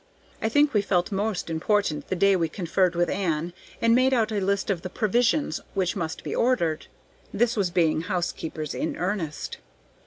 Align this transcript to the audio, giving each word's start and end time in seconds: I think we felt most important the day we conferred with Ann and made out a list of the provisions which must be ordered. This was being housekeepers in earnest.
I 0.41 0.49
think 0.49 0.73
we 0.73 0.81
felt 0.81 1.11
most 1.11 1.47
important 1.47 2.07
the 2.07 2.15
day 2.15 2.35
we 2.35 2.49
conferred 2.49 2.95
with 2.95 3.07
Ann 3.07 3.53
and 3.79 3.93
made 3.93 4.15
out 4.15 4.31
a 4.31 4.39
list 4.39 4.71
of 4.71 4.81
the 4.81 4.89
provisions 4.89 5.61
which 5.75 5.95
must 5.95 6.23
be 6.23 6.33
ordered. 6.33 6.87
This 7.31 7.55
was 7.55 7.69
being 7.69 8.01
housekeepers 8.01 8.73
in 8.73 8.97
earnest. 8.97 9.59